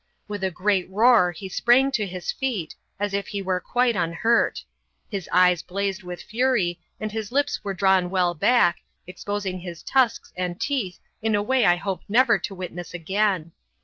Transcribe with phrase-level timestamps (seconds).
[0.27, 4.63] With a great roar he sprang to his feet, as if he were quite unhurt;
[5.11, 10.33] his eyes blazed with fury, and his lips were drawn well back, exposing his tusks
[10.35, 13.51] and teeth in a way I hope never to witness again.